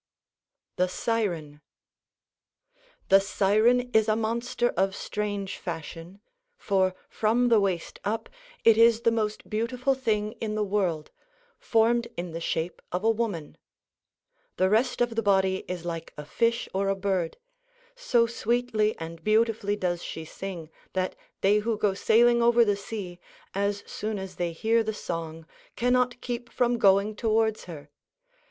THE 0.77 0.87
SIREN 0.89 1.61
The 3.09 3.19
siren 3.21 3.91
is 3.93 4.07
a 4.09 4.15
monster 4.15 4.69
of 4.69 4.95
strange 4.95 5.57
fashion, 5.59 6.21
for 6.57 6.95
from 7.07 7.49
the 7.49 7.59
waist 7.59 7.99
up 8.03 8.27
it 8.63 8.79
is 8.79 9.01
the 9.01 9.11
most 9.11 9.47
beautiful 9.47 9.93
thing 9.93 10.31
in 10.41 10.55
the 10.55 10.63
world, 10.63 11.11
formed 11.59 12.07
in 12.17 12.31
the 12.31 12.41
shape 12.41 12.81
of 12.91 13.03
a 13.03 13.11
woman. 13.11 13.57
The 14.57 14.71
rest 14.71 15.01
of 15.01 15.13
the 15.15 15.21
body 15.21 15.57
is 15.67 15.85
like 15.85 16.15
a 16.17 16.25
fish 16.25 16.67
or 16.73 16.89
a 16.89 16.95
bird. 16.95 17.37
So 17.95 18.25
sweetly 18.25 18.97
and 18.97 19.23
beautifully 19.23 19.75
does 19.75 20.01
she 20.03 20.25
sing 20.25 20.71
that 20.93 21.15
they 21.41 21.57
who 21.59 21.77
go 21.77 21.93
sailing 21.93 22.41
over 22.41 22.65
the 22.65 22.75
sea, 22.75 23.19
as 23.53 23.83
soon 23.85 24.17
as 24.17 24.37
they 24.37 24.51
hear 24.51 24.81
the 24.81 24.95
song, 24.95 25.45
cannot 25.75 26.21
keep 26.21 26.51
from 26.51 26.79
going 26.79 27.15
towards 27.15 27.65
her. 27.65 27.91